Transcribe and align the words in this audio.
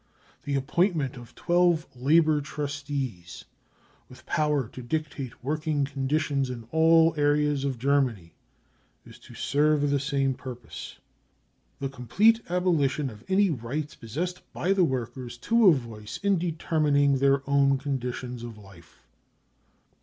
The 0.45 0.55
appointment 0.55 1.15
of 1.15 1.35
twelve" 1.35 1.85
Labour 1.95 2.41
Trustees" 2.41 3.45
with 4.09 4.25
power 4.25 4.67
to 4.69 4.81
dictate 4.81 5.43
working 5.43 5.85
conditions 5.85 6.49
in 6.49 6.63
all 6.71 7.13
areas 7.17 7.63
of 7.63 7.77
Germany 7.77 8.33
is 9.05 9.19
to 9.19 9.35
serve 9.35 9.91
the 9.91 9.99
same 9.99 10.33
purpose: 10.33 10.97
the 11.79 11.87
complete 11.87 12.41
abolition 12.49 13.11
of 13.11 13.23
any 13.27 13.51
rights 13.51 13.93
possessed 13.93 14.41
by 14.53 14.73
the 14.73 14.83
workers 14.83 15.37
to 15.37 15.67
a 15.67 15.71
voice 15.71 16.17
in 16.23 16.39
determining 16.39 17.19
their 17.19 17.47
own 17.47 17.77
conditions 17.77 18.41
of 18.41 18.57
life. 18.57 19.03